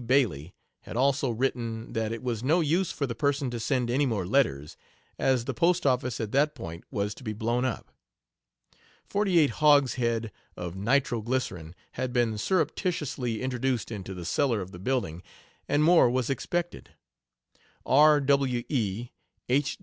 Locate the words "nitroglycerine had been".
10.74-12.38